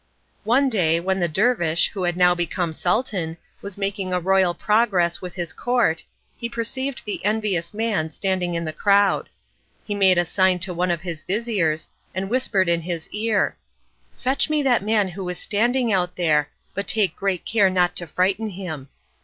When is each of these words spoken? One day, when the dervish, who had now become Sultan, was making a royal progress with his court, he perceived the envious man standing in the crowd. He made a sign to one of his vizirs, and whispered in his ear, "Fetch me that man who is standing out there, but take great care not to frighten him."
One 0.45 0.67
day, 0.67 0.99
when 0.99 1.19
the 1.19 1.27
dervish, 1.27 1.89
who 1.93 2.05
had 2.05 2.17
now 2.17 2.33
become 2.33 2.73
Sultan, 2.73 3.37
was 3.61 3.77
making 3.77 4.11
a 4.11 4.19
royal 4.19 4.55
progress 4.55 5.21
with 5.21 5.35
his 5.35 5.53
court, 5.53 6.03
he 6.35 6.49
perceived 6.49 7.03
the 7.05 7.23
envious 7.23 7.71
man 7.71 8.11
standing 8.11 8.55
in 8.55 8.65
the 8.65 8.73
crowd. 8.73 9.29
He 9.85 9.93
made 9.93 10.17
a 10.17 10.25
sign 10.25 10.57
to 10.61 10.73
one 10.73 10.89
of 10.89 11.01
his 11.01 11.21
vizirs, 11.21 11.87
and 12.15 12.31
whispered 12.31 12.67
in 12.67 12.81
his 12.81 13.09
ear, 13.11 13.55
"Fetch 14.17 14.49
me 14.49 14.63
that 14.63 14.81
man 14.81 15.09
who 15.09 15.29
is 15.29 15.37
standing 15.37 15.93
out 15.93 16.15
there, 16.15 16.49
but 16.73 16.87
take 16.87 17.15
great 17.15 17.45
care 17.45 17.69
not 17.69 17.95
to 17.97 18.07
frighten 18.07 18.49
him." 18.49 18.87